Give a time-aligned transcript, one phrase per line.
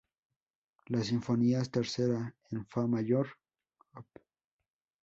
[0.87, 2.23] Las sinfonías Tercera
[2.55, 3.27] en fa mayor
[4.01, 4.07] op.